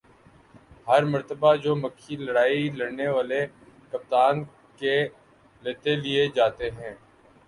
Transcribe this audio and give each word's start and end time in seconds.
ہر 0.87 1.01
مرتبہ 1.05 1.49
چومکھی 1.63 2.15
لڑائی 2.17 2.63
لڑنے 2.77 3.07
والے 3.07 3.41
کپتان 3.91 4.35
کے 4.79 4.95
لتے 5.63 5.95
لیے 5.97 6.27
جاتے 6.35 6.69
ہیں۔ 6.71 6.93